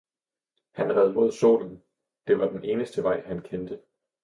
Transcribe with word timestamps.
Han 0.71 0.91
red 0.95 1.13
mod 1.13 1.31
solen. 1.31 1.83
Det 2.27 2.39
var 2.39 2.49
den 2.49 2.63
eneste 2.63 3.03
vej 3.03 3.21
han 3.27 3.41
kendte. 3.41 3.79